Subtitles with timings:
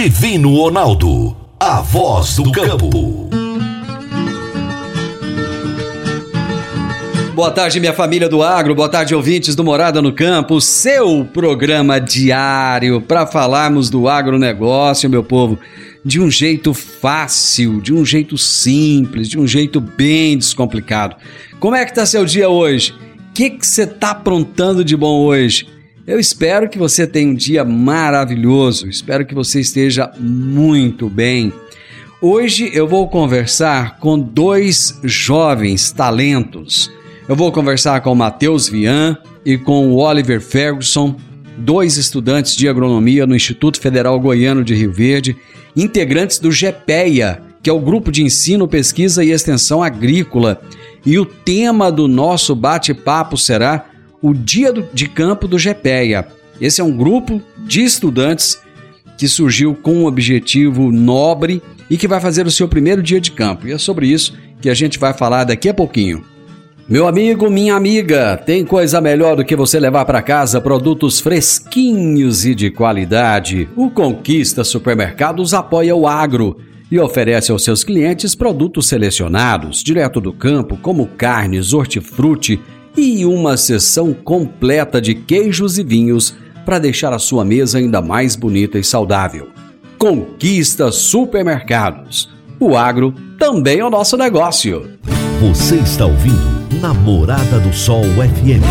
[0.00, 3.28] Divino Ronaldo, a voz do campo.
[7.34, 12.00] Boa tarde, minha família do agro, boa tarde, ouvintes do Morada no Campo, seu programa
[12.00, 15.58] diário para falarmos do agronegócio, meu povo,
[16.04, 21.16] de um jeito fácil, de um jeito simples, de um jeito bem descomplicado.
[21.58, 22.94] Como é que tá seu dia hoje?
[23.30, 25.66] O que você tá aprontando de bom hoje?
[26.08, 31.52] Eu espero que você tenha um dia maravilhoso, espero que você esteja muito bem.
[32.18, 36.90] Hoje eu vou conversar com dois jovens talentos.
[37.28, 41.14] Eu vou conversar com o Matheus Vian e com o Oliver Ferguson,
[41.58, 45.36] dois estudantes de agronomia no Instituto Federal Goiano de Rio Verde,
[45.76, 50.58] integrantes do GPEA, que é o Grupo de Ensino, Pesquisa e Extensão Agrícola.
[51.04, 53.84] E o tema do nosso bate-papo será
[54.22, 56.26] o Dia de Campo do GPEA.
[56.60, 58.60] Esse é um grupo de estudantes
[59.16, 63.32] que surgiu com um objetivo nobre e que vai fazer o seu primeiro dia de
[63.32, 63.66] campo.
[63.66, 66.24] E é sobre isso que a gente vai falar daqui a pouquinho.
[66.88, 72.46] Meu amigo, minha amiga, tem coisa melhor do que você levar para casa produtos fresquinhos
[72.46, 73.68] e de qualidade.
[73.76, 76.56] O Conquista Supermercados apoia o agro
[76.90, 82.58] e oferece aos seus clientes produtos selecionados, direto do campo, como carnes, hortifruti
[82.98, 86.34] e uma seção completa de queijos e vinhos
[86.64, 89.48] para deixar a sua mesa ainda mais bonita e saudável.
[89.96, 92.28] Conquista Supermercados.
[92.60, 94.90] O agro também é o nosso negócio.
[95.40, 98.62] Você está ouvindo Namorada do Sol FM.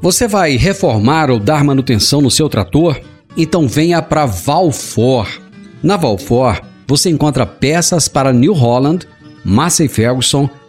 [0.00, 3.00] Você vai reformar ou dar manutenção no seu trator?
[3.36, 5.28] Então venha para Valfor.
[5.82, 9.06] Na Valfor, você encontra peças para New Holland,
[9.44, 10.48] Massey Ferguson,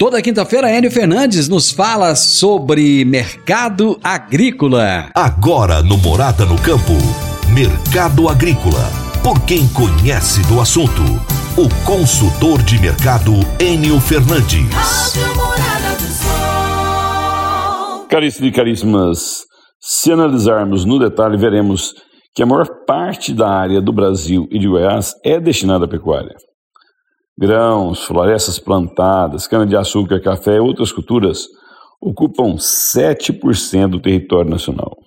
[0.00, 5.10] Toda quinta-feira, Enio Fernandes nos fala sobre mercado agrícola.
[5.14, 6.94] Agora no Morada no Campo,
[7.52, 8.88] Mercado Agrícola.
[9.22, 11.02] Por quem conhece do assunto,
[11.54, 14.72] o consultor de mercado Enio Fernandes.
[18.08, 19.44] Caríssimos e caríssimas,
[19.78, 21.92] se analisarmos no detalhe, veremos
[22.34, 26.34] que a maior parte da área do Brasil e de Goiás é destinada à pecuária
[27.40, 31.48] grãos, florestas plantadas, cana-de-açúcar, café e outras culturas
[31.98, 34.98] ocupam 7% do território nacional.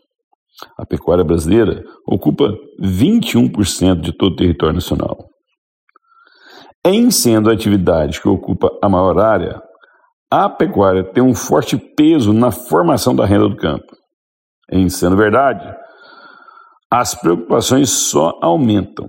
[0.77, 5.29] A pecuária brasileira ocupa 21% de todo o território nacional.
[6.83, 9.61] Em sendo a atividade que ocupa a maior área,
[10.29, 13.85] a pecuária tem um forte peso na formação da renda do campo.
[14.71, 15.71] Em sendo verdade,
[16.91, 19.07] as preocupações só aumentam.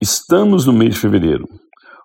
[0.00, 1.46] Estamos no mês de fevereiro.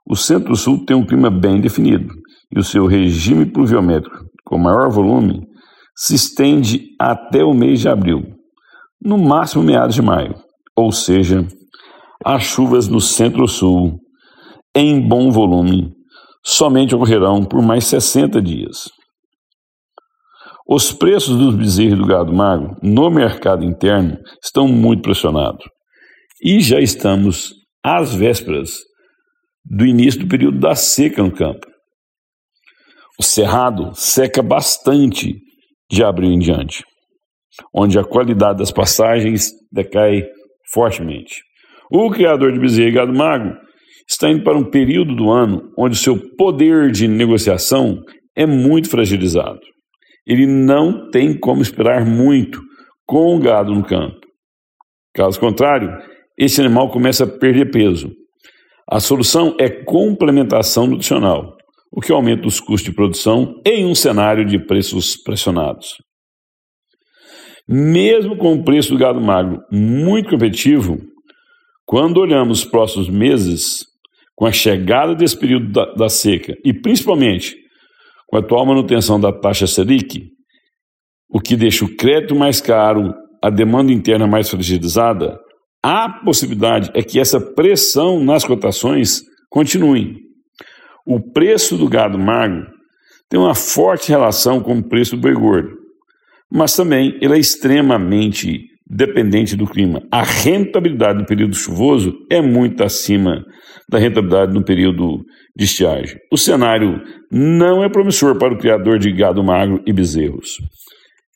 [0.05, 2.13] O Centro-Sul tem um clima bem definido
[2.51, 5.41] e o seu regime pluviométrico, com maior volume,
[5.95, 8.23] se estende até o mês de abril,
[9.01, 10.35] no máximo meados de maio,
[10.75, 11.47] ou seja,
[12.23, 13.97] as chuvas no Centro-Sul,
[14.75, 15.91] em bom volume,
[16.43, 18.89] somente ocorrerão por mais 60 dias.
[20.67, 25.65] Os preços dos bezerros do gado magro no mercado interno estão muito pressionados
[26.41, 27.53] e já estamos
[27.83, 28.77] às vésperas
[29.65, 31.67] do início do período da seca no campo.
[33.19, 35.39] O cerrado seca bastante
[35.89, 36.83] de abril em diante,
[37.73, 40.23] onde a qualidade das passagens decai
[40.71, 41.41] fortemente.
[41.91, 43.55] O criador de bezerro e gado magro
[44.09, 48.01] está indo para um período do ano onde o seu poder de negociação
[48.35, 49.59] é muito fragilizado.
[50.25, 52.61] Ele não tem como esperar muito
[53.05, 54.19] com o gado no campo.
[55.13, 55.95] Caso contrário,
[56.37, 58.11] esse animal começa a perder peso
[58.89, 61.55] a solução é complementação nutricional,
[61.91, 65.95] o que aumenta os custos de produção em um cenário de preços pressionados.
[67.67, 70.97] Mesmo com o preço do gado magro muito competitivo,
[71.85, 73.85] quando olhamos os próximos meses,
[74.35, 77.55] com a chegada desse período da, da seca e principalmente
[78.27, 80.29] com a atual manutenção da taxa Selic,
[81.29, 85.39] o que deixa o crédito mais caro, a demanda interna mais fragilizada,
[85.83, 90.21] a possibilidade é que essa pressão nas cotações continue.
[91.05, 92.65] O preço do gado magro
[93.29, 95.69] tem uma forte relação com o preço do boi gordo,
[96.49, 100.03] mas também ele é extremamente dependente do clima.
[100.11, 103.43] A rentabilidade no período chuvoso é muito acima
[103.89, 105.25] da rentabilidade no período
[105.55, 106.17] de estiagem.
[106.31, 107.01] O cenário
[107.31, 110.59] não é promissor para o criador de gado magro e bezerros.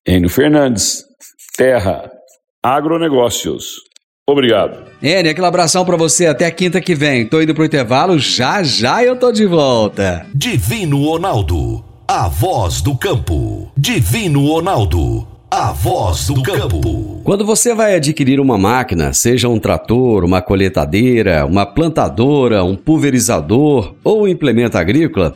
[0.08, 1.04] Enio Fernandes,
[1.58, 2.10] Terra,
[2.64, 3.87] Agronegócios.
[4.30, 4.80] Obrigado.
[5.02, 7.26] Enio, aquele abração para você até quinta que vem.
[7.26, 10.26] Tô indo pro intervalo, já já eu tô de volta.
[10.36, 13.72] Divino Ronaldo, a voz do campo.
[13.78, 17.22] Divino Ronaldo, a voz do campo.
[17.24, 23.96] Quando você vai adquirir uma máquina, seja um trator, uma colheitadeira, uma plantadora, um pulverizador
[24.04, 25.36] ou um implemento agrícola,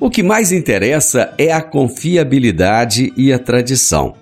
[0.00, 4.21] o que mais interessa é a confiabilidade e a tradição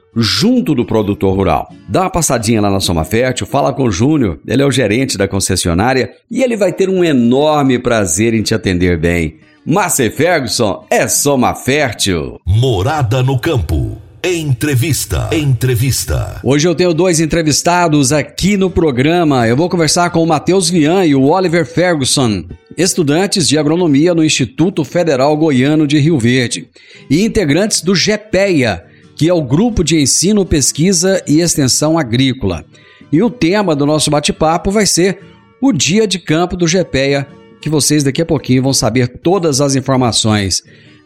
[0.15, 1.71] junto do produtor rural.
[1.87, 5.17] Dá uma passadinha lá na Soma Fértil, fala com o Júnior, ele é o gerente
[5.17, 9.37] da concessionária e ele vai ter um enorme prazer em te atender bem.
[9.65, 12.39] Márcia Ferguson é Soma Fértil.
[12.45, 13.97] Morada no campo.
[14.23, 15.29] Entrevista.
[15.31, 16.39] Entrevista.
[16.43, 19.47] Hoje eu tenho dois entrevistados aqui no programa.
[19.47, 22.43] Eu vou conversar com o Matheus Vian e o Oliver Ferguson,
[22.77, 26.67] estudantes de agronomia no Instituto Federal Goiano de Rio Verde
[27.09, 28.85] e integrantes do GEPEA,
[29.21, 32.65] que é o Grupo de Ensino, Pesquisa e Extensão Agrícola.
[33.11, 35.19] E o tema do nosso bate-papo vai ser
[35.61, 37.27] o Dia de Campo do GPEA,
[37.61, 40.63] que vocês daqui a pouquinho vão saber todas as informações.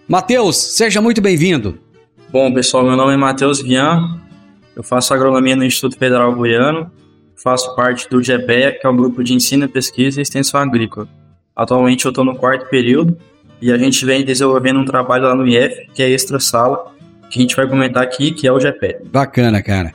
[0.08, 1.78] Matheus, seja muito bem-vindo.
[2.32, 4.18] Bom, pessoal, meu nome é Matheus Vian,
[4.78, 6.90] eu faço agronomia no Instituto Federal Goiano,
[7.44, 11.06] faço parte do GPEA, que é o Grupo de Ensino, Pesquisa e Extensão Agrícola.
[11.54, 13.18] Atualmente eu estou no quarto período
[13.62, 16.95] e a gente vem desenvolvendo um trabalho lá no IF, que é Extra Sala,
[17.36, 19.02] que a gente vai comentar aqui, que é o GP.
[19.12, 19.94] Bacana, cara.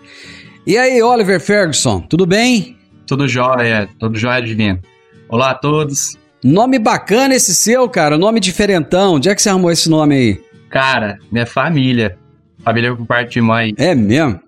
[0.66, 2.76] E aí, Oliver Ferguson, tudo bem?
[3.06, 4.78] Tudo jóia, tudo jóia divino.
[5.26, 6.18] Olá a todos.
[6.44, 9.14] Nome bacana esse seu, cara, nome diferentão.
[9.14, 10.40] Onde é que você arrumou esse nome aí?
[10.68, 12.18] Cara, minha família.
[12.62, 13.74] Família por parte de mãe.
[13.78, 14.38] É mesmo?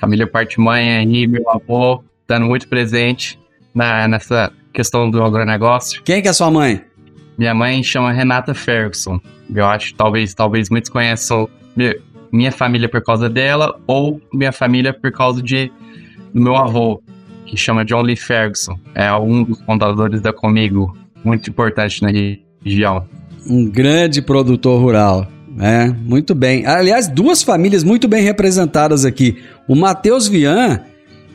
[0.00, 3.38] Família por parte de mãe aí, meu avô, dando muito presente
[3.74, 6.02] na, nessa questão do agronegócio.
[6.02, 6.82] Quem que é sua mãe?
[7.36, 9.20] Minha mãe chama Renata Ferguson.
[9.54, 11.48] Eu acho, talvez, talvez muitos conheçam
[12.32, 15.70] minha família por causa dela ou minha família por causa de
[16.32, 17.02] do meu avô,
[17.46, 18.78] que chama John Lee Ferguson.
[18.94, 22.08] É um dos fundadores da Comigo, muito importante na
[22.64, 23.06] região.
[23.48, 25.26] Um grande produtor rural.
[25.60, 26.66] É, muito bem.
[26.66, 29.42] Aliás, duas famílias muito bem representadas aqui.
[29.66, 30.80] O Matheus Vian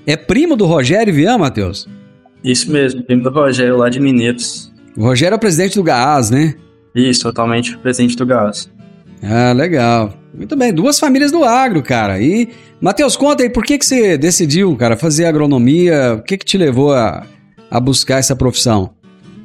[0.08, 1.90] é primo do Rogério Vian, Matheus?
[2.44, 4.72] Isso mesmo, primo do Rogério lá de Mineiros.
[4.96, 6.56] O Rogério é o presidente do GAAS, né?
[6.96, 8.72] Isso, totalmente presidente do GAAS.
[9.24, 10.14] Ah, legal.
[10.34, 12.20] Muito bem, duas famílias do agro, cara.
[12.20, 12.50] E,
[12.82, 16.16] Matheus, conta aí, por que, que você decidiu, cara, fazer agronomia?
[16.16, 17.26] O que, que te levou a,
[17.72, 18.94] a buscar essa profissão?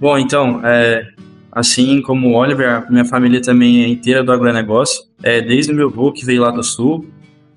[0.01, 1.07] Bom, então, é,
[1.53, 5.05] assim como o Oliver, minha família também é inteira do agronegócio.
[5.23, 7.07] É, desde o meu avô, que veio lá do sul,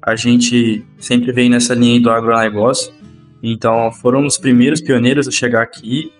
[0.01, 2.93] a gente sempre veio nessa linha do agronegócio.
[3.41, 6.11] Então, foram os primeiros pioneiros a chegar aqui.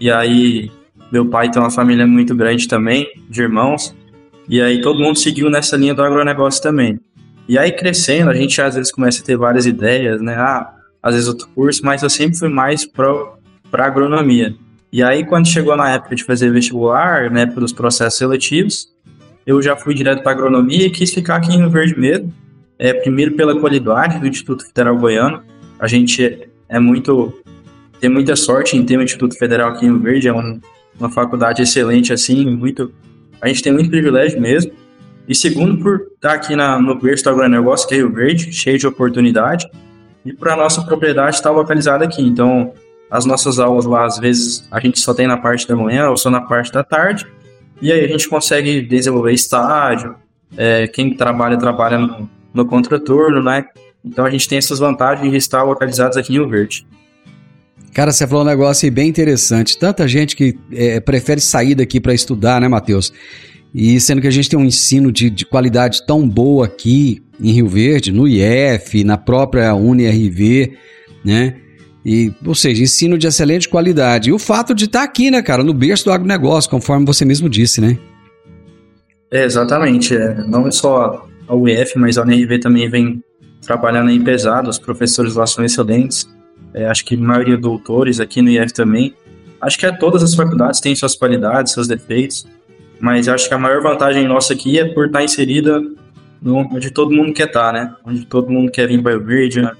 [0.00, 0.70] E aí,
[1.12, 3.94] meu pai tem uma família muito grande também, de irmãos.
[4.50, 6.98] E aí todo mundo seguiu nessa linha do agronegócio também.
[7.46, 10.34] E aí crescendo, a gente às vezes começa a ter várias ideias, né?
[10.34, 14.52] Ah, às vezes outro curso, mas eu sempre fui mais para agronomia.
[14.92, 18.88] E aí quando chegou na época de fazer vestibular, né, pelos processos seletivos,
[19.46, 22.34] eu já fui direto para agronomia e quis ficar aqui no Verde mesmo.
[22.76, 25.44] É, primeiro pela qualidade do Instituto Federal Goiano.
[25.78, 27.32] A gente é muito
[28.00, 30.60] tem muita sorte em ter um Instituto Federal aqui no Verde, é um,
[30.98, 32.92] uma faculdade excelente assim, muito
[33.40, 34.72] a gente tem muito privilégio mesmo.
[35.26, 38.78] E segundo, por estar aqui na, no berço do agronegócio, que é Rio Verde, cheio
[38.78, 39.70] de oportunidade.
[40.24, 42.22] E por a nossa propriedade estar localizada aqui.
[42.22, 42.72] Então,
[43.10, 46.16] as nossas aulas lá, às vezes, a gente só tem na parte da manhã ou
[46.16, 47.26] só na parte da tarde.
[47.80, 50.14] E aí a gente consegue desenvolver estágio.
[50.56, 53.66] É, quem trabalha, trabalha no, no contraturno, né?
[54.04, 56.86] Então a gente tem essas vantagens de estar localizados aqui em Rio Verde.
[57.92, 59.78] Cara, você falou um negócio bem interessante.
[59.78, 63.12] Tanta gente que é, prefere sair daqui para estudar, né, Matheus?
[63.74, 67.52] E sendo que a gente tem um ensino de, de, qualidade tão boa aqui em
[67.52, 70.76] Rio Verde, no IF, na própria UniRV,
[71.24, 71.56] né?
[72.04, 74.30] E, ou seja, ensino de excelente qualidade.
[74.30, 77.48] E o fato de estar aqui, né, cara, no berço do agronegócio, conforme você mesmo
[77.48, 77.98] disse, né?
[79.30, 80.16] É, exatamente.
[80.16, 83.22] É, não só a UF, mas a UniRV também vem
[83.62, 86.26] trabalhando aí pesado, os professores lá são excelentes.
[86.74, 89.14] É, acho que a maioria doutores aqui no IF também.
[89.60, 92.46] Acho que é, todas as faculdades têm suas qualidades, seus defeitos,
[92.98, 95.82] mas acho que a maior vantagem nossa aqui é por estar inserida
[96.40, 97.94] no, onde todo mundo quer estar, né?
[98.04, 99.72] Onde todo mundo quer vir para o Verde, né?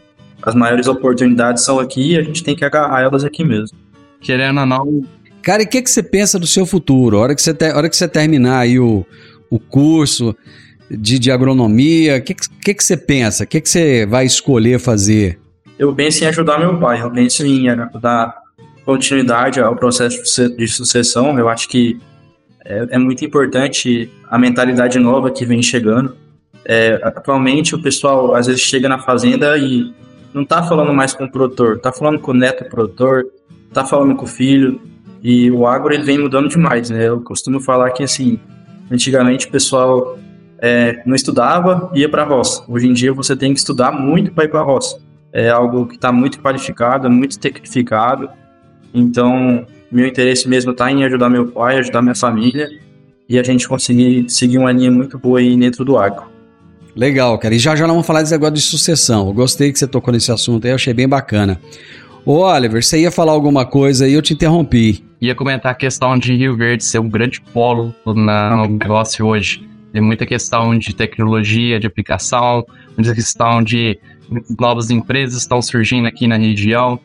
[0.42, 3.76] As maiores oportunidades são aqui e a gente tem que agarrar elas aqui mesmo.
[4.20, 5.04] Querendo ou não.
[5.42, 7.18] Cara, e o que, que você pensa do seu futuro?
[7.18, 9.06] A hora que você, te, hora que você terminar aí o,
[9.48, 10.36] o curso
[10.90, 13.44] de, de agronomia, o que, que, que você pensa?
[13.44, 15.38] O que, que você vai escolher fazer?
[15.80, 17.64] Eu penso em ajudar meu pai, eu penso em
[18.02, 18.36] dar
[18.84, 21.38] continuidade ao processo de sucessão.
[21.38, 21.98] Eu acho que
[22.62, 26.14] é, é muito importante a mentalidade nova que vem chegando.
[26.66, 29.90] É, atualmente o pessoal às vezes chega na fazenda e
[30.34, 33.24] não tá falando mais com o produtor, tá falando com o neto produtor,
[33.72, 34.78] tá falando com o filho,
[35.22, 37.08] e o agro ele vem mudando demais, né?
[37.08, 38.38] Eu costumo falar que assim,
[38.90, 40.18] antigamente o pessoal
[40.58, 42.62] é, não estudava ia para a roça.
[42.68, 45.08] Hoje em dia você tem que estudar muito para ir para a roça.
[45.32, 48.28] É algo que está muito qualificado, muito tecnificado.
[48.92, 52.68] Então, meu interesse mesmo está em ajudar meu pai, ajudar minha família
[53.28, 56.24] e a gente conseguir seguir uma linha muito boa aí dentro do agro.
[56.96, 57.54] Legal, cara.
[57.54, 59.28] E já já não vamos falar desse negócio de sucessão.
[59.28, 61.60] Eu gostei que você tocou nesse assunto aí, eu achei bem bacana.
[62.24, 65.04] Ô Oliver, você ia falar alguma coisa e eu te interrompi.
[65.20, 69.66] Ia comentar a questão de Rio Verde ser um grande polo no negócio hoje.
[69.92, 72.64] Tem muita questão de tecnologia, de aplicação,
[72.96, 73.98] muita questão de
[74.58, 76.98] novas empresas estão surgindo aqui na região.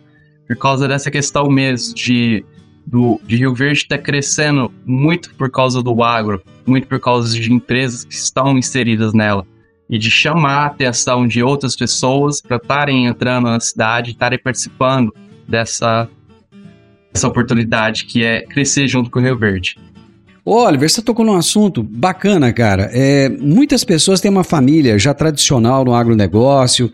[0.48, 2.46] Por causa dessa questão mesmo de,
[2.86, 7.34] do, de Rio Verde estar tá crescendo muito por causa do agro, muito por causa
[7.34, 9.46] de empresas que estão inseridas nela
[9.90, 15.14] e de chamar a atenção de outras pessoas para estarem entrando na cidade, estarem participando
[15.48, 16.10] dessa,
[17.14, 19.78] dessa oportunidade que é crescer junto com o Rio Verde.
[20.48, 22.92] Oliver, você tocou num assunto bacana, cara.
[22.94, 26.94] É, muitas pessoas têm uma família já tradicional no agronegócio,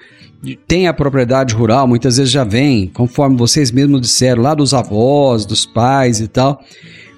[0.65, 5.46] tem a propriedade rural, muitas vezes já vem, conforme vocês mesmos disseram, lá dos avós,
[5.46, 6.63] dos pais e tal.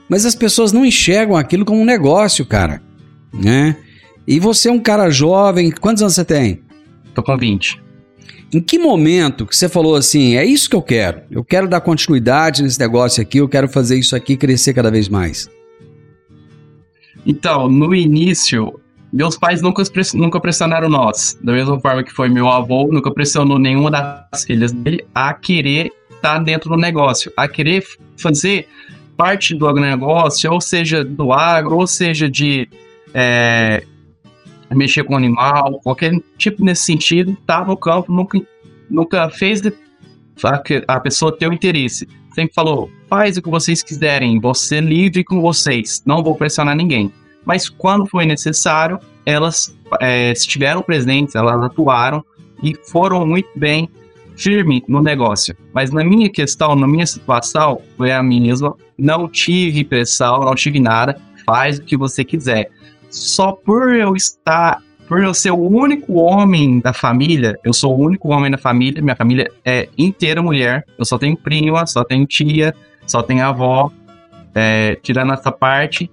[0.09, 2.81] Mas as pessoas não enxergam aquilo como um negócio, cara.
[3.31, 3.77] Né?
[4.27, 6.61] E você é um cara jovem, quantos anos você tem?
[7.13, 7.79] Tô com 20.
[8.51, 11.21] Em que momento que você falou assim, é isso que eu quero?
[11.29, 15.07] Eu quero dar continuidade nesse negócio aqui, eu quero fazer isso aqui crescer cada vez
[15.07, 15.47] mais.
[17.25, 18.79] Então, no início,
[19.11, 21.37] meus pais nunca, nunca pressionaram nós.
[21.41, 25.91] Da mesma forma que foi meu avô, nunca pressionou nenhuma das filhas dele a querer
[26.09, 27.85] estar tá dentro do negócio, a querer
[28.17, 28.67] fazer
[29.15, 32.67] parte do agronegócio, ou seja, do agro, ou seja, de
[33.13, 33.83] é,
[34.71, 38.41] mexer com animal, qualquer tipo nesse sentido, tá no campo, nunca,
[38.89, 39.61] nunca fez
[40.87, 42.07] a, pessoa ter o interesse.
[42.33, 47.11] Sempre falou, faz o que vocês quiserem, você livre com vocês, não vou pressionar ninguém.
[47.45, 52.23] Mas quando foi necessário, elas é, estiveram presentes, elas atuaram
[52.61, 53.89] e foram muito bem
[54.35, 55.55] firme no negócio.
[55.73, 58.75] Mas na minha questão, na minha situação, foi a mesma.
[58.97, 61.19] Não tive pressão, não tive nada.
[61.45, 62.71] Faz o que você quiser
[63.13, 68.01] só por eu estar, por eu ser o único homem da família, eu sou o
[68.01, 72.25] único homem da família, minha família é inteira mulher, eu só tenho prima, só tenho
[72.25, 72.73] tia,
[73.05, 73.91] só tenho avó,
[74.55, 76.09] é, tirando essa parte,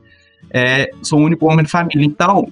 [0.50, 2.04] é, sou o único homem da família.
[2.04, 2.50] Então,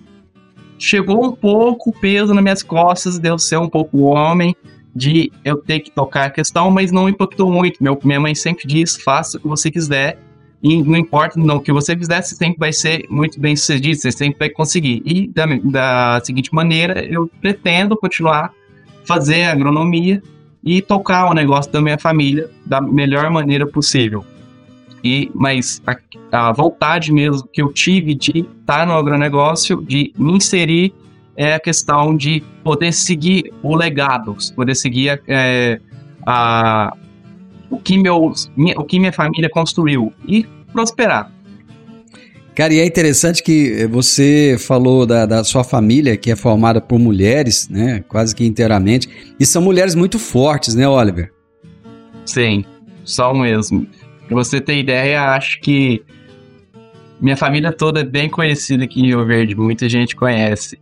[0.78, 4.54] chegou um pouco peso nas minhas costas de eu ser um pouco homem,
[4.95, 7.83] de eu ter que tocar a questão, mas não impactou muito.
[7.83, 10.18] Meu, minha mãe sempre diz: faça o que você quiser,
[10.62, 13.97] e não importa não, o que você fizer, você sempre vai ser muito bem sucedido,
[13.97, 15.03] você sempre vai conseguir.
[15.05, 18.53] E da, da seguinte maneira, eu pretendo continuar
[19.05, 20.23] fazer agronomia
[20.65, 24.25] e tocar o negócio da minha família da melhor maneira possível.
[25.03, 30.33] E mas a, a vontade mesmo que eu tive de estar no agronegócio, de me
[30.33, 30.93] inserir,
[31.37, 35.81] é a questão de poder seguir o legado, poder seguir é,
[36.27, 36.93] a,
[37.70, 41.32] o que, meu, minha, o que minha família construiu e prosperar.
[42.54, 46.98] Cara, e é interessante que você falou da, da, sua família, que é formada por
[46.98, 48.02] mulheres, né?
[48.08, 49.08] Quase que inteiramente.
[49.38, 51.32] E são mulheres muito fortes, né, Oliver?
[52.26, 52.64] Sim,
[53.04, 53.87] só mesmo.
[54.26, 56.02] Pra você ter ideia, acho que
[57.20, 60.78] minha família toda é bem conhecida aqui em Rio Verde, muita gente conhece.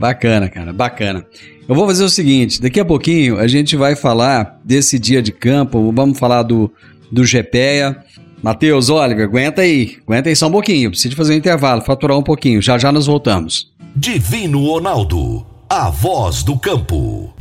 [0.00, 1.26] Bacana, cara, bacana.
[1.68, 5.30] Eu vou fazer o seguinte: daqui a pouquinho a gente vai falar desse dia de
[5.30, 6.72] campo, vamos falar do,
[7.12, 7.98] do GPEA.
[8.42, 12.22] Matheus, Oliver, aguenta aí, aguenta aí só um pouquinho, preciso fazer um intervalo, faturar um
[12.22, 13.70] pouquinho, já já nós voltamos.
[13.94, 17.34] Divino Ronaldo, a voz do campo.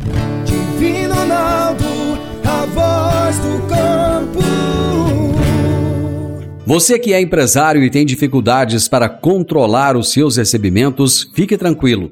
[0.43, 1.85] Divino Ronaldo,
[2.43, 4.39] a voz do campo.
[6.65, 12.11] Você que é empresário e tem dificuldades para controlar os seus recebimentos, fique tranquilo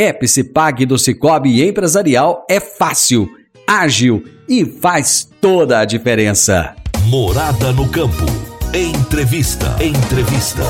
[0.00, 3.28] Epicipag do Cicobi Empresarial é fácil,
[3.66, 6.76] ágil e faz toda a diferença.
[7.06, 8.24] Morada no campo.
[8.72, 9.76] Entrevista.
[9.82, 10.62] Entrevista.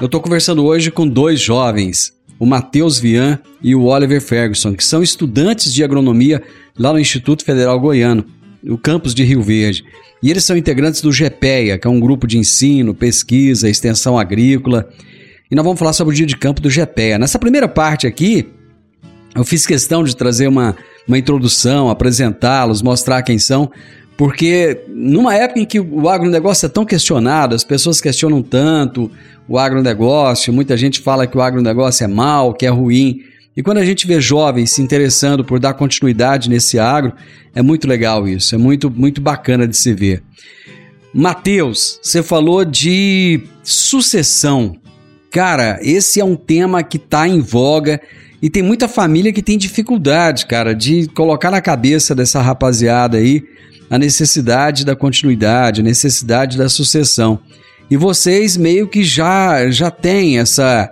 [0.00, 4.82] Eu estou conversando hoje com dois jovens, o Matheus Vian e o Oliver Ferguson, que
[4.82, 6.42] são estudantes de agronomia
[6.76, 8.24] lá no Instituto Federal Goiano,
[8.60, 9.84] no campus de Rio Verde.
[10.20, 14.88] E eles são integrantes do GPEA, que é um grupo de ensino, pesquisa, extensão agrícola.
[15.50, 17.18] E nós vamos falar sobre o dia de campo do GPEA.
[17.18, 18.48] Nessa primeira parte aqui,
[19.34, 20.76] eu fiz questão de trazer uma,
[21.06, 23.70] uma introdução, apresentá-los, mostrar quem são,
[24.16, 29.10] porque numa época em que o agronegócio é tão questionado, as pessoas questionam tanto
[29.48, 33.22] o agronegócio, muita gente fala que o agronegócio é mal, que é ruim.
[33.56, 37.14] E quando a gente vê jovens se interessando por dar continuidade nesse agro,
[37.54, 40.22] é muito legal isso, é muito, muito bacana de se ver.
[41.14, 44.76] Matheus, você falou de sucessão.
[45.30, 48.00] Cara, esse é um tema que está em voga
[48.40, 53.44] e tem muita família que tem dificuldade, cara, de colocar na cabeça dessa rapaziada aí
[53.90, 57.40] a necessidade da continuidade, a necessidade da sucessão.
[57.90, 60.90] E vocês meio que já já têm essa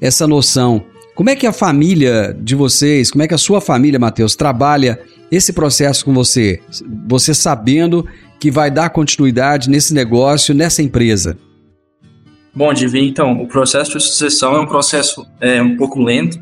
[0.00, 0.84] essa noção.
[1.14, 4.98] Como é que a família de vocês, como é que a sua família, Matheus, trabalha
[5.30, 6.60] esse processo com você?
[7.08, 8.06] Você sabendo
[8.40, 11.38] que vai dar continuidade nesse negócio, nessa empresa?
[12.54, 16.38] Bom, Divi, então, o processo de sucessão é um processo é, um pouco lento,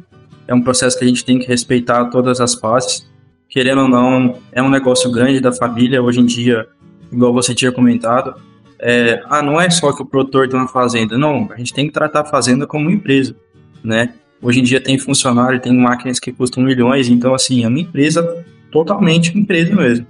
[0.46, 3.11] é um processo que a gente tem que respeitar todas as partes.
[3.48, 6.03] Querendo ou não, é um negócio grande da família.
[6.03, 6.66] Hoje em dia,
[7.11, 8.35] igual você tinha comentado,
[8.79, 11.16] é, ah, não é só que o produtor tem uma fazenda.
[11.16, 13.35] Não, a gente tem que tratar a fazenda como uma empresa,
[13.83, 14.12] né?
[14.42, 18.44] Hoje em dia tem funcionário, tem máquinas que custam milhões, então assim, é uma empresa
[18.72, 20.07] totalmente uma empresa mesmo.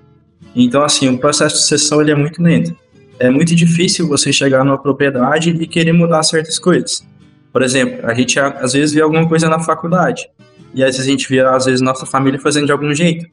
[0.56, 2.74] Então assim, o processo de sucessão ele é muito lento.
[3.22, 7.06] É muito difícil você chegar numa propriedade e querer mudar certas coisas.
[7.52, 10.28] Por exemplo, a gente às vezes vê alguma coisa na faculdade
[10.74, 13.24] e às vezes a gente vê às vezes nossa família fazendo de algum jeito.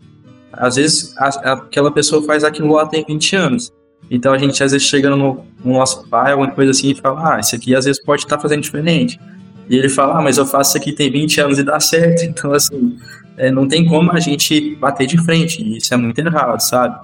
[0.53, 3.73] Às vezes a, aquela pessoa faz aquilo lá tem 20 anos.
[4.11, 7.37] Então a gente às vezes chega no, no nosso pai, alguma coisa assim, e fala,
[7.37, 9.19] ah, isso aqui às vezes pode estar tá fazendo diferente.
[9.67, 12.21] E ele fala, ah, mas eu faço isso aqui tem 20 anos e dá certo.
[12.29, 12.95] Então, assim,
[13.37, 15.75] é, não tem como a gente bater de frente.
[15.75, 16.95] Isso é muito errado, sabe?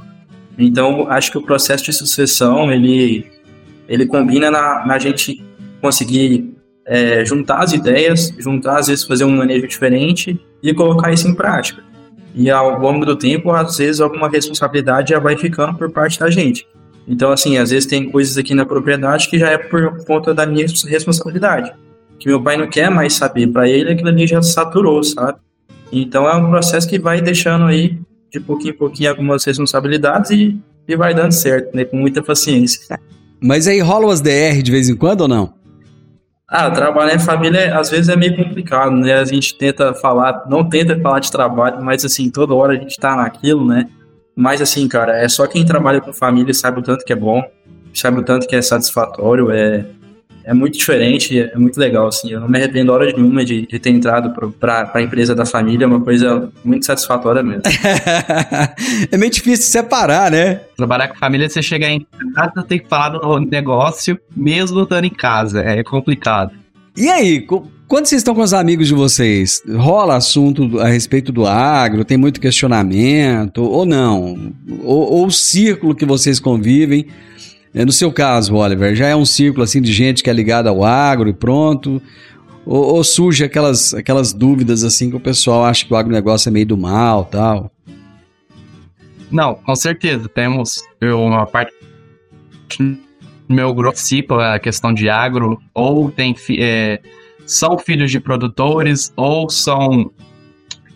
[0.57, 3.25] Então, acho que o processo de sucessão, ele,
[3.87, 5.43] ele combina na, na gente
[5.81, 6.53] conseguir
[6.85, 11.35] é, juntar as ideias, juntar, às vezes, fazer um manejo diferente e colocar isso em
[11.35, 11.83] prática.
[12.33, 16.29] E ao longo do tempo, às vezes, alguma responsabilidade já vai ficando por parte da
[16.29, 16.67] gente.
[17.07, 20.45] Então, assim, às vezes tem coisas aqui na propriedade que já é por conta da
[20.45, 21.71] minha responsabilidade
[22.19, 23.47] que meu pai não quer mais saber.
[23.47, 25.39] Para ele, aquilo ali já saturou, sabe?
[25.91, 27.97] Então é um processo que vai deixando aí,
[28.31, 31.85] de pouquinho em pouquinho, algumas responsabilidades e, e vai dando certo, né?
[31.85, 32.99] Com muita paciência.
[33.41, 35.53] Mas aí rola umas DR de vez em quando ou não?
[36.47, 39.15] Ah, trabalhar em família às vezes é meio complicado, né?
[39.15, 42.97] A gente tenta falar, não tenta falar de trabalho, mas assim, toda hora a gente
[42.97, 43.89] tá naquilo, né?
[44.35, 47.41] Mas assim, cara, é só quem trabalha com família sabe o tanto que é bom,
[47.93, 49.85] sabe o tanto que é satisfatório, é,
[50.45, 52.31] é muito diferente, é muito legal, assim.
[52.31, 55.85] Eu não me arrependo hora nenhuma de, de ter entrado para a empresa da família,
[55.85, 57.63] é uma coisa muito satisfatória mesmo.
[59.11, 60.61] é meio difícil separar, né?
[60.77, 62.05] Trabalhar com família, você chegar em
[62.35, 65.61] casa, tem que falar do negócio, mesmo estando em casa.
[65.61, 66.51] É complicado.
[66.95, 67.41] E aí,
[67.87, 72.17] quando vocês estão com os amigos de vocês, rola assunto a respeito do agro, tem
[72.17, 74.53] muito questionamento, ou não?
[74.83, 77.07] Ou, ou o círculo que vocês convivem
[77.83, 80.83] no seu caso, Oliver, já é um círculo assim de gente que é ligada ao
[80.83, 82.01] agro e pronto?
[82.65, 86.51] Ou, ou, surge aquelas, aquelas dúvidas assim que o pessoal acha que o agronegócio é
[86.51, 87.71] meio do mal tal?
[89.29, 90.29] Não, com certeza.
[90.29, 91.73] Temos uma parte
[92.79, 92.97] do
[93.47, 93.97] meu grupo
[94.39, 96.99] a questão de agro, ou tem é,
[97.45, 100.11] são filhos de produtores, ou são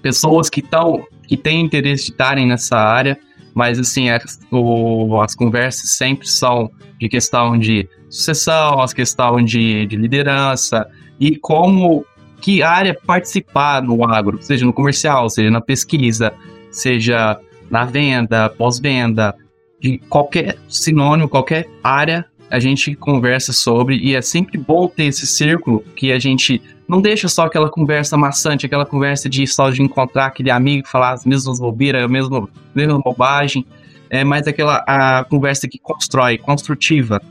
[0.02, 3.20] pessoas que estão que têm interesse de estarem nessa área.
[3.54, 9.44] Mas, assim, as, é, o, as conversas sempre são de questão de sucessão, as questão
[9.44, 10.88] de, de liderança
[11.20, 12.06] e como,
[12.42, 16.34] que área participar no agro, seja no comercial, seja na pesquisa,
[16.72, 19.36] seja na venda, pós-venda,
[19.80, 25.28] de qualquer sinônimo, qualquer área a gente conversa sobre e é sempre bom ter esse
[25.28, 29.80] círculo que a gente não deixa só aquela conversa maçante, aquela conversa de só de
[29.80, 33.64] encontrar aquele amigo, falar as mesmas bobeiras, a mesma, mesma bobagem.
[34.10, 37.22] é mais aquela a conversa que constrói, construtiva,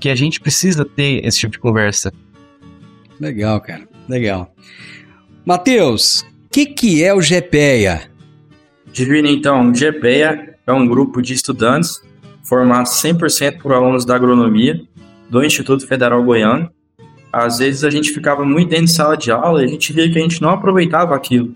[0.00, 2.12] que a gente precisa ter esse tipo de conversa.
[3.18, 3.82] Legal, cara.
[4.08, 4.54] Legal.
[5.44, 8.08] Matheus, o que, que é o GPEA?
[8.92, 12.00] Divino, então, o GPEA é um grupo de estudantes
[12.44, 14.80] formados 100% por alunos da agronomia
[15.28, 16.70] do Instituto Federal Goiano.
[17.32, 20.10] Às vezes a gente ficava muito dentro de sala de aula e a gente via
[20.10, 21.54] que a gente não aproveitava aquilo.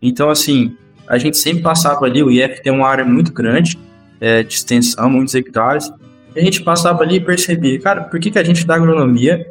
[0.00, 0.76] Então, assim,
[1.08, 3.78] a gente sempre passava ali, o IF tem uma área muito grande
[4.20, 5.90] é, de extensão, muitos hectares,
[6.36, 9.46] e a gente passava ali e percebia, cara, por que, que a gente da agronomia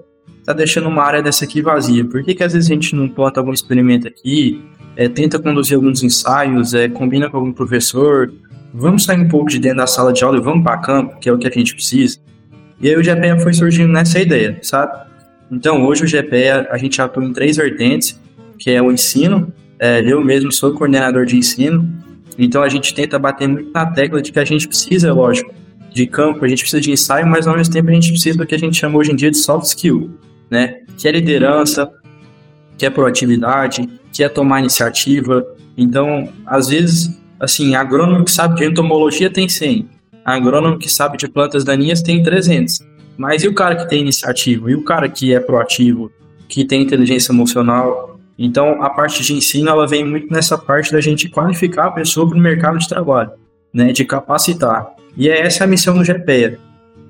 [0.46, 2.06] tá deixando uma área dessa aqui vazia?
[2.06, 4.64] Por que, que às vezes a gente não planta algum experimento aqui,
[4.96, 8.32] é, tenta conduzir alguns ensaios, é, combina com algum professor,
[8.74, 11.28] vamos sair um pouco de dentro da sala de aula e vamos para campo, que
[11.28, 12.20] é o que a gente precisa.
[12.80, 15.07] E aí o GPEA foi surgindo nessa ideia, sabe?
[15.52, 18.20] Então hoje o GPEA a gente atua em três vertentes,
[18.58, 21.88] que é o ensino, é, eu mesmo sou coordenador de ensino,
[22.38, 25.54] então a gente tenta bater muito na tecla de que a gente precisa, lógico,
[25.92, 28.46] de campo, a gente precisa de ensaio, mas ao mesmo tempo a gente precisa do
[28.46, 30.12] que a gente chama hoje em dia de soft skill,
[30.50, 30.82] né?
[30.98, 31.92] Que é liderança,
[32.78, 35.46] que é proatividade, que é tomar iniciativa.
[35.76, 39.90] Então, às vezes, assim, agrônomo que sabe de entomologia tem 100,
[40.24, 42.80] agrônomo que sabe de plantas daninhas tem 300.
[43.18, 44.70] Mas e o cara que tem iniciativa?
[44.70, 46.12] E o cara que é proativo,
[46.48, 48.20] que tem inteligência emocional?
[48.38, 52.30] Então, a parte de ensino, ela vem muito nessa parte da gente qualificar a pessoa
[52.30, 53.32] para o mercado de trabalho,
[53.74, 53.92] né?
[53.92, 54.88] De capacitar.
[55.16, 56.60] E é essa a missão do GPEA.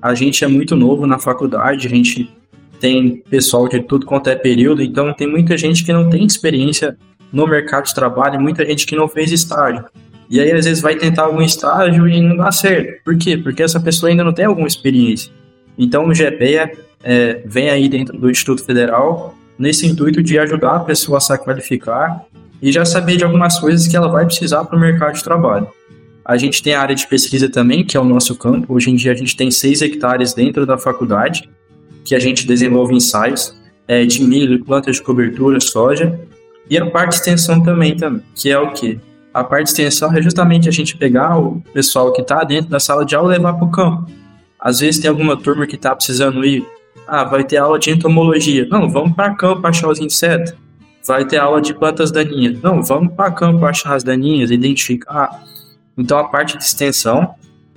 [0.00, 2.32] A gente é muito novo na faculdade, a gente
[2.80, 6.96] tem pessoal de tudo quanto é período, então tem muita gente que não tem experiência
[7.32, 9.84] no mercado de trabalho, muita gente que não fez estágio.
[10.30, 13.02] E aí, às vezes, vai tentar algum estágio e não dá certo.
[13.04, 13.36] Por quê?
[13.36, 15.32] Porque essa pessoa ainda não tem alguma experiência.
[15.78, 20.80] Então, o GPEA é, vem aí dentro do Instituto Federal nesse intuito de ajudar a
[20.80, 22.24] pessoa a se qualificar
[22.60, 25.68] e já saber de algumas coisas que ela vai precisar para o mercado de trabalho.
[26.24, 28.74] A gente tem a área de pesquisa também, que é o nosso campo.
[28.74, 31.48] Hoje em dia, a gente tem 6 hectares dentro da faculdade,
[32.04, 36.20] que a gente desenvolve ensaios é, de milho, plantas de cobertura, soja.
[36.68, 38.98] E a parte de extensão também, também que é o quê?
[39.32, 42.78] A parte de extensão é justamente a gente pegar o pessoal que está dentro da
[42.78, 44.10] sala de aula e levar para o campo.
[44.60, 46.66] Às vezes tem alguma turma que está precisando ir,
[47.06, 48.66] ah, vai ter aula de entomologia.
[48.68, 50.54] Não, vamos para campo achar os insetos.
[51.06, 52.60] Vai ter aula de plantas daninhas.
[52.60, 55.42] Não, vamos para campo achar as daninhas, identificar.
[55.96, 57.34] Então a parte de extensão,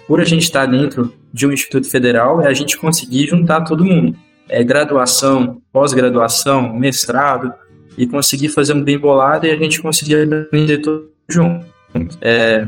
[0.07, 3.85] por a gente estar dentro de um instituto federal, é a gente conseguir juntar todo
[3.85, 4.17] mundo.
[4.49, 7.53] É graduação, pós-graduação, mestrado,
[7.97, 11.65] e conseguir fazer um bem bolado e a gente conseguir aprender tudo junto.
[12.21, 12.67] É,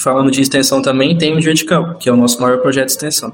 [0.00, 2.86] falando de extensão também, tem o Dia de Campo, que é o nosso maior projeto
[2.86, 3.32] de extensão.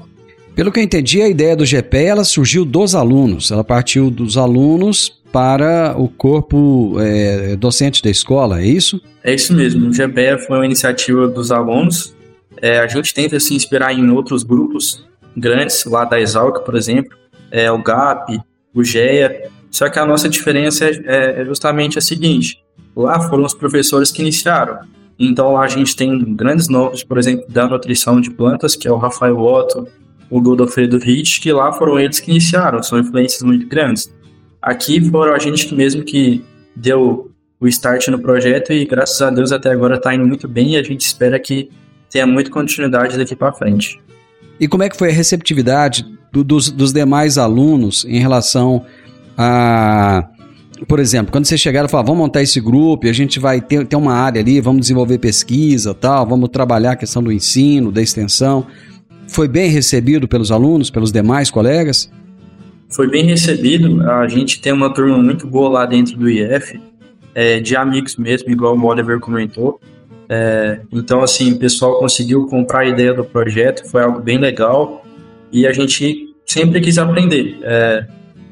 [0.55, 4.37] Pelo que eu entendi, a ideia do GP ela surgiu dos alunos, ela partiu dos
[4.37, 9.01] alunos para o corpo é, docente da escola, é isso?
[9.21, 12.15] É isso mesmo, o GPE foi uma iniciativa dos alunos,
[12.61, 17.17] é, a gente tenta se inspirar em outros grupos grandes, lá da Exalc, por exemplo,
[17.51, 18.39] é, o GAP,
[18.73, 22.63] o GEA, só que a nossa diferença é, é justamente a seguinte:
[22.95, 24.79] lá foram os professores que iniciaram.
[25.17, 28.91] Então lá a gente tem grandes nomes, por exemplo, da nutrição de plantas, que é
[28.91, 29.87] o Rafael Otto,
[30.29, 34.13] o Godofredo Hitch, que lá foram eles que iniciaram, são influências muito grandes.
[34.61, 36.43] Aqui foram a gente mesmo que
[36.75, 40.73] deu o start no projeto e graças a Deus até agora está indo muito bem
[40.73, 41.69] e a gente espera que
[42.09, 43.99] tenha muita continuidade daqui para frente.
[44.59, 48.85] E como é que foi a receptividade do, dos, dos demais alunos em relação
[49.37, 50.27] a
[50.87, 53.85] por exemplo, quando você chegar e falar, vamos montar esse grupo, a gente vai ter,
[53.85, 58.01] ter uma área ali, vamos desenvolver pesquisa tal, vamos trabalhar a questão do ensino, da
[58.01, 58.65] extensão.
[59.27, 62.11] Foi bem recebido pelos alunos, pelos demais colegas?
[62.89, 64.01] Foi bem recebido.
[64.09, 66.79] A gente tem uma turma muito boa lá dentro do IF,
[67.33, 69.79] é, de amigos mesmo, igual o Oliver comentou.
[70.27, 75.05] É, então, assim, o pessoal conseguiu comprar a ideia do projeto, foi algo bem legal
[75.51, 77.57] e a gente sempre quis aprender.
[77.63, 78.07] É,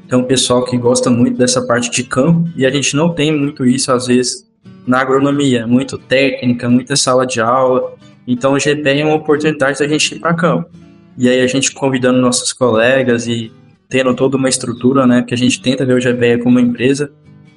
[0.08, 3.36] tem um pessoal que gosta muito dessa parte de campo e a gente não tem
[3.36, 4.46] muito isso, às vezes,
[4.86, 5.66] na agronomia.
[5.66, 7.94] Muito técnica, muita sala de aula.
[8.26, 10.68] Então, o GP é uma oportunidade da gente ir para campo.
[11.16, 13.50] E aí, a gente convidando nossos colegas e
[13.88, 15.22] tendo toda uma estrutura, né?
[15.22, 17.10] Que a gente tenta ver o GPE como uma empresa,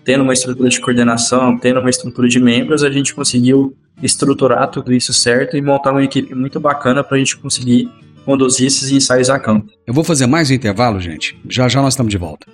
[0.04, 4.94] tendo uma estrutura de coordenação, tendo uma estrutura de membros, a gente conseguiu estruturar tudo
[4.94, 7.90] isso certo e montar uma equipe muito bacana para a gente conseguir
[8.28, 9.72] conduzir esses ensaios a campo.
[9.88, 11.40] Eu vou fazer mais um intervalo, gente.
[11.50, 12.46] Já já nós estamos de volta.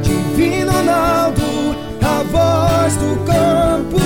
[0.00, 1.42] Divino Ronaldo,
[2.00, 3.98] a voz do campo.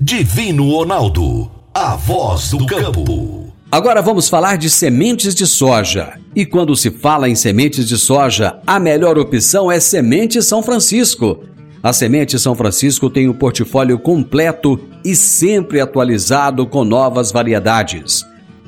[0.00, 3.54] Divino Ronaldo, a voz do campo.
[3.70, 6.14] Agora vamos falar de sementes de soja.
[6.34, 11.44] E quando se fala em sementes de soja, a melhor opção é Semente São Francisco.
[11.80, 18.28] A Semente São Francisco tem um portfólio completo e sempre atualizado com novas variedades.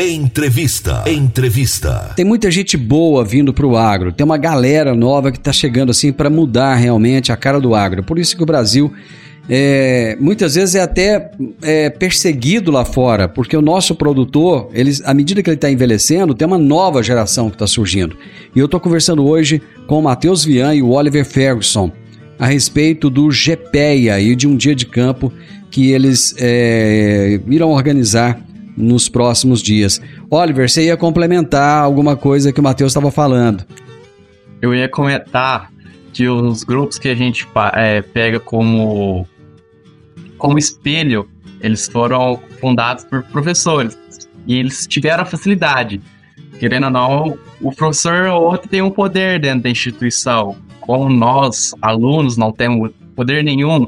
[0.00, 1.04] Entrevista.
[1.06, 2.14] Entrevista.
[2.16, 4.10] Tem muita gente boa vindo para o agro.
[4.10, 8.02] Tem uma galera nova que está chegando assim para mudar realmente a cara do agro.
[8.02, 8.90] Por isso que o Brasil
[9.46, 15.12] é, muitas vezes é até é, perseguido lá fora, porque o nosso produtor, ele, à
[15.12, 18.16] medida que ele está envelhecendo, tem uma nova geração que está surgindo.
[18.56, 21.92] E eu estou conversando hoje com o Matheus Vian e o Oliver Ferguson
[22.38, 25.30] a respeito do GPEA e de um dia de campo
[25.70, 28.40] que eles é, irão organizar
[28.76, 30.00] nos próximos dias.
[30.30, 33.64] Oliver, você ia complementar alguma coisa que o Matheus estava falando?
[34.60, 35.70] Eu ia comentar
[36.12, 39.26] que os grupos que a gente é, pega como
[40.36, 41.28] como espelho,
[41.60, 43.96] eles foram fundados por professores
[44.46, 46.00] e eles tiveram a facilidade.
[46.58, 51.74] Querendo ou não, o professor ou outro tem um poder dentro da instituição, como nós,
[51.80, 53.86] alunos, não temos poder nenhum.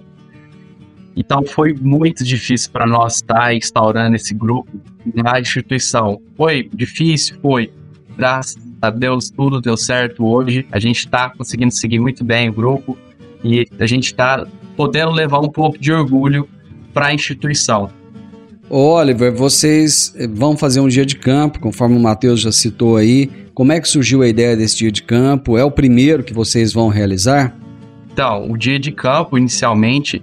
[1.16, 4.70] Então foi muito difícil para nós estar instaurando esse grupo
[5.14, 6.20] na instituição.
[6.36, 7.70] Foi difícil, foi.
[8.16, 10.66] Graças a Deus tudo deu certo hoje.
[10.72, 12.96] A gente está conseguindo seguir muito bem o grupo
[13.44, 14.46] e a gente está
[14.76, 16.48] podendo levar um pouco de orgulho
[16.92, 17.90] para a instituição.
[18.70, 23.30] Oliver, vocês vão fazer um dia de campo, conforme o Matheus já citou aí.
[23.52, 25.58] Como é que surgiu a ideia desse dia de campo?
[25.58, 27.54] É o primeiro que vocês vão realizar?
[28.10, 30.22] Então, o dia de campo, inicialmente,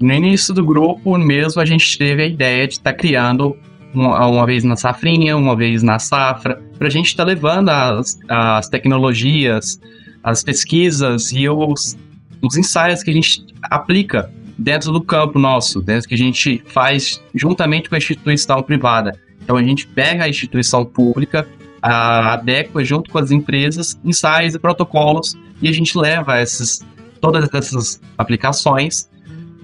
[0.00, 3.56] no início do grupo mesmo, a gente teve a ideia de estar tá criando
[3.92, 7.68] uma, uma, vez na safrinha, uma vez na safra, para a gente estar tá levando
[7.68, 9.80] as, as tecnologias,
[10.22, 11.96] as pesquisas e os
[12.42, 17.22] os ensaios que a gente aplica dentro do campo nosso, dentro que a gente faz
[17.34, 19.18] juntamente com a instituição privada.
[19.42, 21.48] Então a gente pega a instituição pública,
[21.82, 26.80] adequa junto com as empresas, ensaios e protocolos e a gente leva essas,
[27.20, 29.08] todas essas aplicações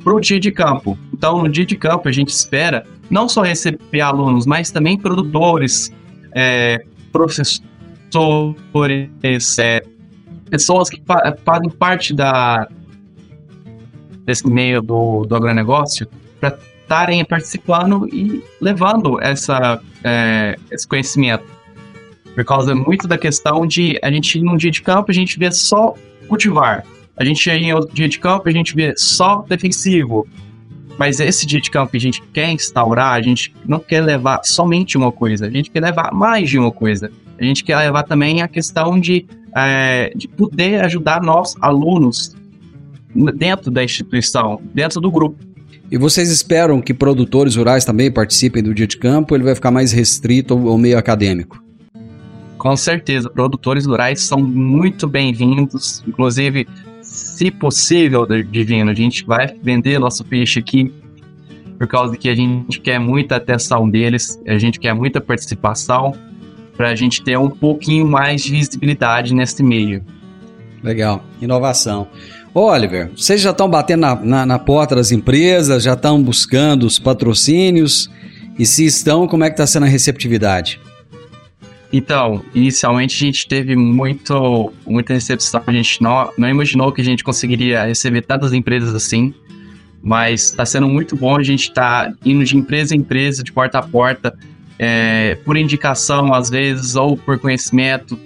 [0.06, 0.96] para o dia de campo.
[1.12, 5.92] Então no dia de campo a gente espera não só receber alunos, mas também produtores,
[6.32, 7.60] é, professores,
[9.58, 9.82] é,
[10.48, 11.02] pessoas que
[11.44, 12.68] fazem parte da,
[14.24, 16.06] desse meio do, do agronegócio
[16.38, 21.44] para estarem participando e levando essa, é, esse conhecimento.
[22.32, 25.50] Por causa muito da questão de a gente num dia de campo a gente vê
[25.50, 25.94] só
[26.28, 26.84] cultivar.
[27.16, 30.26] A gente em outro dia de campo a gente vê só defensivo.
[30.98, 34.40] Mas esse dia de campo que a gente quer instaurar, a gente não quer levar
[34.44, 37.10] somente uma coisa, a gente quer levar mais de uma coisa.
[37.38, 42.36] A gente quer levar também a questão de é, de poder ajudar nós, alunos,
[43.34, 45.38] dentro da instituição, dentro do grupo.
[45.90, 49.54] E vocês esperam que produtores rurais também participem do dia de campo ou ele vai
[49.54, 51.62] ficar mais restrito ao meio acadêmico?
[52.58, 56.66] Com certeza, produtores rurais são muito bem-vindos, inclusive,
[57.16, 60.92] se possível, Divino, a gente vai vender nosso peixe aqui
[61.78, 66.14] por causa que a gente quer muita atenção deles, a gente quer muita participação
[66.76, 70.04] para a gente ter um pouquinho mais de visibilidade nesse meio.
[70.82, 72.06] Legal, inovação.
[72.52, 76.98] Oliver, vocês já estão batendo na, na, na, porta das empresas, já estão buscando os
[76.98, 78.10] patrocínios?
[78.58, 80.80] E se estão, como é que está sendo a receptividade?
[81.96, 87.04] Então, inicialmente a gente teve muito, muita recepção, a gente não, não imaginou que a
[87.04, 89.32] gente conseguiria receber tantas empresas assim,
[90.02, 93.78] mas está sendo muito bom, a gente está indo de empresa em empresa, de porta
[93.78, 94.38] a porta,
[94.78, 98.20] é, por indicação, às vezes, ou por conhecimento,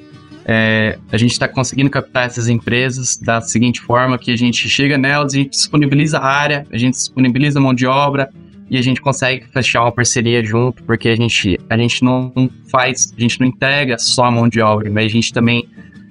[0.45, 4.99] é, a gente está conseguindo captar essas empresas da seguinte forma que a gente chega
[4.99, 8.31] nelas, a gente disponibiliza a área, a gente disponibiliza mão de obra
[8.71, 12.33] e a gente consegue fechar uma parceria junto, porque a gente, a gente não
[12.71, 15.69] faz, a gente não entrega só a mão de obra, mas a gente também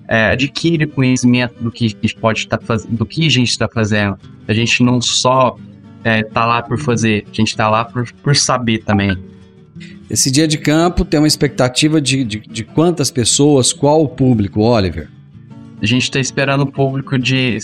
[0.10, 4.18] é, adquire conhecimento do que pode estar tá do que a gente está fazendo.
[4.46, 5.56] A gente não só
[6.04, 9.18] está é, lá por fazer, a gente está lá por, por saber também.
[10.10, 14.62] Esse dia de campo tem uma expectativa de, de, de quantas pessoas, qual o público,
[14.62, 15.08] Oliver?
[15.82, 17.58] A gente está esperando o público de.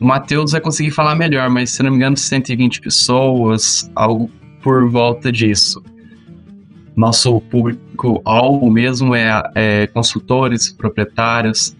[0.00, 4.30] O Matheus vai conseguir falar melhor, mas se não me engano, 120 pessoas, algo
[4.62, 5.82] por volta disso.
[6.96, 11.76] Nosso público-alvo mesmo é, é, consultores, proprietários,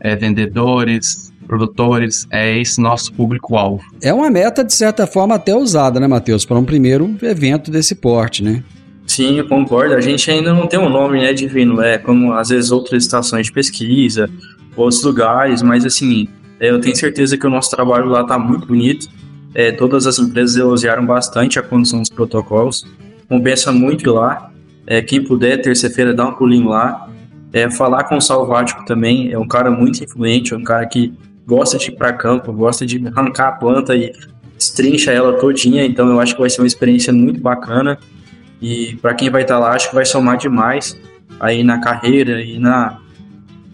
[0.00, 3.82] é, vendedores, produtores, é esse nosso público-alvo.
[4.02, 7.94] É uma meta, de certa forma, até usada, né, Matheus, para um primeiro evento desse
[7.94, 8.62] porte, né?
[9.06, 9.94] Sim, eu concordo.
[9.94, 11.80] A gente ainda não tem um nome, né, divino.
[11.80, 14.28] É como às vezes outras estações de pesquisa,
[14.76, 16.28] outros lugares, mas assim,
[16.60, 19.08] é, eu tenho certeza que o nosso trabalho lá está muito bonito.
[19.54, 22.86] É, todas as empresas elogiaram bastante a condução dos protocolos.
[23.28, 24.50] Compensa muito ir lá.
[24.86, 27.08] É, quem puder, terça-feira, dá um pulinho lá.
[27.52, 31.14] É, falar com o Salvático também, é um cara muito influente, é um cara que
[31.46, 34.12] gosta de ir para campo, gosta de arrancar a planta e
[34.56, 37.98] destrincha ela todinha, então eu acho que vai ser uma experiência muito bacana.
[38.60, 40.98] E para quem vai estar tá lá, acho que vai somar demais
[41.40, 42.98] aí na carreira e na,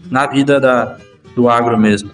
[0.09, 0.97] na vida da,
[1.35, 2.11] do agro mesmo.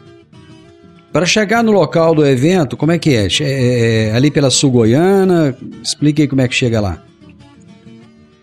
[1.12, 3.28] Para chegar no local do evento, como é que é?
[3.42, 5.56] é, é ali pela Sul Goiana?
[5.84, 7.04] Explique aí como é que chega lá.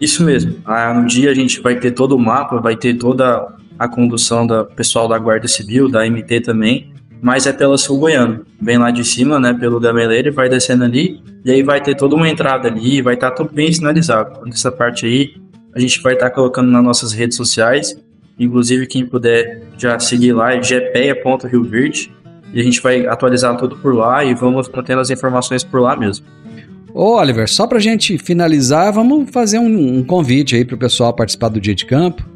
[0.01, 0.57] Isso mesmo.
[0.65, 4.47] Ah, no dia a gente vai ter todo o mapa, vai ter toda a condução
[4.47, 8.45] do pessoal da Guarda Civil, da MT também, mas é pela Sul Goiano.
[8.61, 11.97] Vem lá de cima, né, pelo Gameleira e vai descendo ali, e aí vai ter
[11.97, 14.45] toda uma entrada ali, vai estar tá tudo bem sinalizado.
[14.45, 15.35] Nessa parte aí,
[15.75, 17.97] a gente vai estar tá colocando nas nossas redes sociais,
[18.39, 22.13] inclusive quem puder já seguir lá é gpeia.rioverde,
[22.53, 25.97] e a gente vai atualizar tudo por lá e vamos mantendo as informações por lá
[25.97, 26.27] mesmo.
[26.95, 31.49] Ô Oliver, só pra gente finalizar, vamos fazer um, um convite aí pro pessoal participar
[31.49, 32.27] do dia de campo.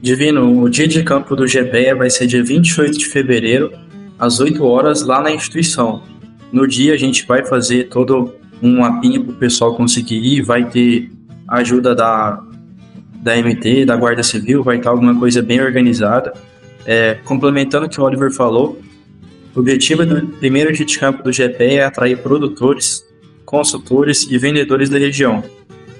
[0.00, 3.72] Divino, o dia de campo do GPEA vai ser dia 28 de fevereiro,
[4.18, 6.02] às 8 horas, lá na instituição.
[6.52, 11.10] No dia a gente vai fazer todo um mapinha pro pessoal conseguir ir, vai ter
[11.48, 12.40] ajuda da,
[13.20, 16.32] da MT, da Guarda Civil, vai estar alguma coisa bem organizada.
[16.86, 18.80] É, complementando o que o Oliver falou,
[19.58, 23.04] o objetivo do primeiro de campo do GPE é atrair produtores,
[23.44, 25.42] consultores e vendedores da região.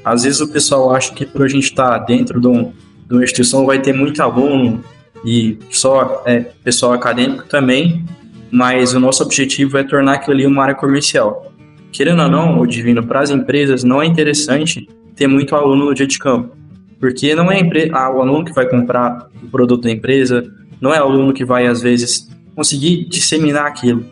[0.05, 2.73] Às vezes o pessoal acha que por a gente estar dentro de, um,
[3.09, 4.81] de uma instituição vai ter muito aluno
[5.25, 8.05] e só é, pessoal acadêmico também,
[8.49, 11.53] mas o nosso objetivo é tornar aquilo ali uma área comercial.
[11.91, 15.95] Querendo ou não, o Divino, para as empresas não é interessante ter muito aluno no
[15.95, 16.57] dia de campo,
[17.01, 17.61] porque não é
[17.93, 20.49] ah, o aluno que vai comprar o produto da empresa,
[20.81, 24.05] não é o aluno que vai, às vezes, conseguir disseminar aquilo.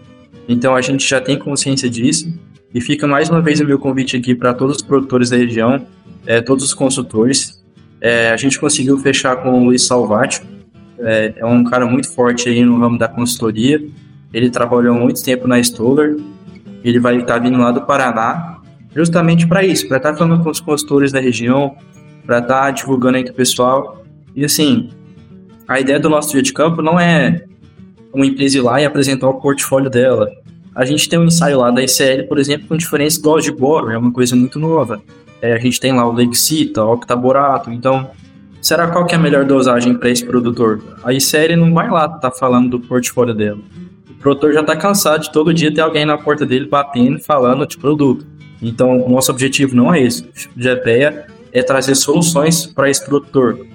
[0.49, 2.33] Então a gente já tem consciência disso
[2.73, 5.85] e fica mais uma vez o meu convite aqui para todos os produtores da região,
[6.25, 7.61] é, todos os consultores.
[8.01, 10.43] É, a gente conseguiu fechar com o Luiz Salvati,
[11.01, 13.85] é, é, um cara muito forte aí no ramo da consultoria.
[14.33, 16.17] Ele trabalhou muito tempo na Stoller.
[16.85, 18.61] Ele vai estar vindo lá do Paraná,
[18.95, 21.75] justamente para isso, para estar tá falando com os consultores da região,
[22.25, 24.05] para estar tá divulgando entre o pessoal.
[24.37, 24.91] E assim,
[25.67, 27.45] a ideia do nosso dia de campo não é
[28.17, 30.31] uma empresa ir lá e apresentar o portfólio dela.
[30.75, 33.91] A gente tem um ensaio lá da ICL, por exemplo, com diferentes doses de boro,
[33.91, 35.01] é uma coisa muito nova.
[35.41, 38.11] É, a gente tem lá o Lexita, o Octaborato, então
[38.61, 40.83] será qual que é a melhor dosagem para esse produtor?
[41.05, 43.59] A ICL não vai lá tá falando do portfólio dela.
[44.11, 47.67] O produtor já está cansado de todo dia ter alguém na porta dele batendo, falando
[47.67, 48.27] de produto.
[48.61, 50.25] Então, nosso objetivo não é esse.
[50.25, 53.67] O de ideia é trazer soluções para esse produtor.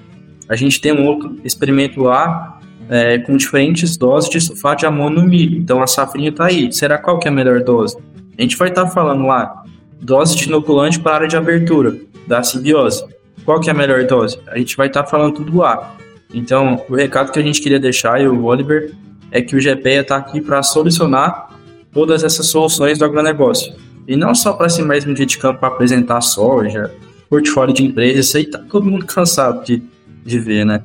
[0.49, 2.60] A gente tem um outro experimento lá
[2.91, 5.57] é, com diferentes doses de sulfato de amônio no milho.
[5.57, 6.69] Então a safrinha está aí.
[6.73, 7.97] Será qual que é a melhor dose?
[8.37, 9.63] A gente vai estar tá falando lá,
[10.01, 11.95] dose de inoculante para área de abertura
[12.27, 13.05] da simbiose.
[13.45, 14.37] Qual que é a melhor dose?
[14.47, 15.95] A gente vai estar tá falando tudo lá.
[16.33, 18.93] Então, o recado que a gente queria deixar, e o Oliver,
[19.31, 21.49] é que o GPEA está aqui para solucionar
[21.93, 23.73] todas essas soluções do agronegócio.
[24.07, 26.91] E não só para ser mais dia de campo para apresentar soja,
[27.29, 29.81] portfólio de empresas, isso aí tá todo mundo cansado de,
[30.23, 30.83] de ver, né?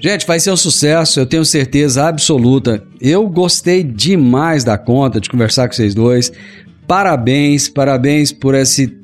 [0.00, 2.84] Gente, vai ser um sucesso, eu tenho certeza absoluta.
[3.00, 6.32] Eu gostei demais da conta de conversar com vocês dois.
[6.86, 8.96] Parabéns, parabéns por esse,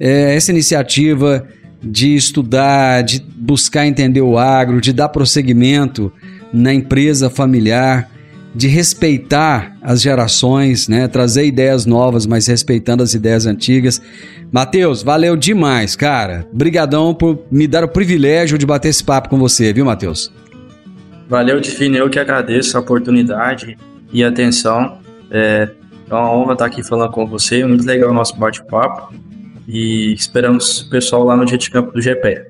[0.00, 1.46] é, essa iniciativa
[1.82, 6.10] de estudar, de buscar entender o agro, de dar prosseguimento
[6.52, 8.10] na empresa familiar,
[8.54, 11.06] de respeitar as gerações, né?
[11.06, 14.00] trazer ideias novas, mas respeitando as ideias antigas.
[14.50, 16.46] Matheus, valeu demais, cara.
[16.52, 20.32] Brigadão por me dar o privilégio de bater esse papo com você, viu, Matheus?
[21.28, 21.96] Valeu, Divino.
[21.96, 23.76] Eu que agradeço a oportunidade
[24.12, 24.98] e atenção.
[25.30, 25.68] É,
[26.10, 27.62] é uma honra estar aqui falando com você.
[27.64, 29.12] Muito legal o nosso bate-papo.
[29.68, 32.46] E esperamos o pessoal lá no dia de campo do GP.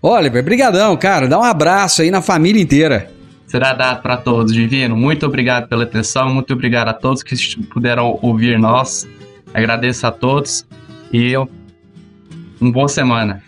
[0.00, 1.26] Oliver, brigadão, cara.
[1.26, 3.15] Dá um abraço aí na família inteira.
[3.56, 4.94] Será dado para todos, Divino.
[4.94, 6.28] Muito obrigado pela atenção.
[6.28, 9.08] Muito obrigado a todos que puderam ouvir nós.
[9.54, 10.66] Agradeço a todos
[11.10, 11.34] e
[12.60, 13.42] uma boa semana.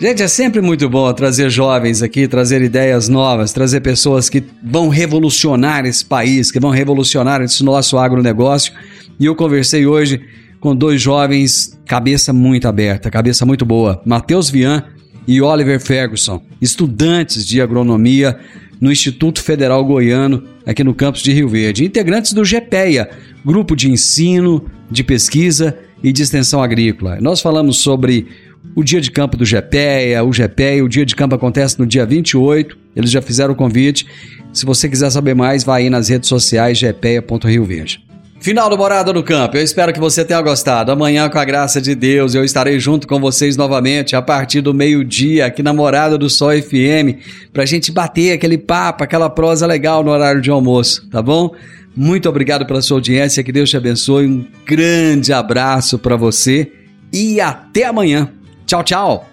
[0.00, 4.88] Gente, é sempre muito bom trazer jovens aqui, trazer ideias novas, trazer pessoas que vão
[4.88, 8.72] revolucionar esse país, que vão revolucionar esse nosso agronegócio.
[9.18, 10.20] E eu conversei hoje
[10.60, 14.84] com dois jovens, cabeça muito aberta, cabeça muito boa, Matheus Vian
[15.26, 18.38] e Oliver Ferguson, estudantes de agronomia,
[18.80, 21.84] no Instituto Federal Goiano, aqui no campus de Rio Verde.
[21.84, 23.10] Integrantes do GPEA,
[23.44, 27.18] Grupo de Ensino, de Pesquisa e de Extensão Agrícola.
[27.20, 28.26] Nós falamos sobre
[28.74, 32.06] o dia de campo do GPEA, o GPEA, o dia de campo acontece no dia
[32.06, 34.06] 28, eles já fizeram o convite.
[34.52, 38.07] Se você quiser saber mais, vai aí nas redes sociais gpeia.rio Verde.
[38.40, 39.56] Final do Morada no Campo.
[39.56, 40.92] Eu espero que você tenha gostado.
[40.92, 44.72] Amanhã, com a graça de Deus, eu estarei junto com vocês novamente a partir do
[44.72, 47.18] meio-dia aqui na Morada do Sol FM
[47.52, 51.50] pra gente bater aquele papo, aquela prosa legal no horário de almoço, tá bom?
[51.96, 54.26] Muito obrigado pela sua audiência, que Deus te abençoe.
[54.26, 56.70] Um grande abraço para você
[57.12, 58.30] e até amanhã.
[58.66, 59.27] Tchau, tchau.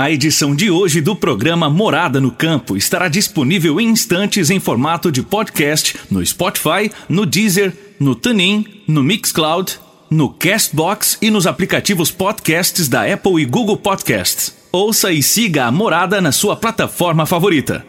[0.00, 5.10] A edição de hoje do programa Morada no Campo estará disponível em instantes em formato
[5.10, 9.76] de podcast no Spotify, no Deezer, no TuneIn, no Mixcloud,
[10.08, 14.54] no Castbox e nos aplicativos podcasts da Apple e Google Podcasts.
[14.70, 17.84] Ouça e siga a Morada na sua plataforma favorita.